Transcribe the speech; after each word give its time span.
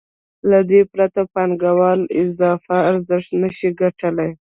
له 0.49 0.59
دې 0.69 0.81
پرته 0.91 1.21
پانګوال 1.33 1.99
اضافي 2.21 2.79
ارزښت 2.91 3.29
نشي 3.41 3.69
ګټلی 3.81 4.31